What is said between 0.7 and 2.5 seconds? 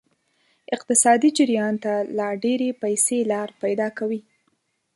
اقتصادي جریان ته لا